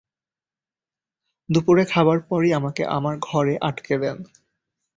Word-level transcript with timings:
দুপুরে 1.49 1.83
খাবার 1.85 2.17
পরই 2.21 2.51
আমাকে 2.53 2.83
আমার 2.87 3.15
ঘরে 3.21 3.53
আটকে 3.61 3.95
দেন। 3.97 4.17